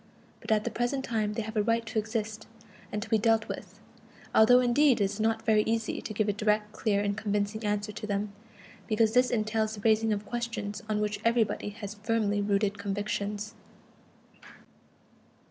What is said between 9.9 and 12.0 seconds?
of questions on which everybody has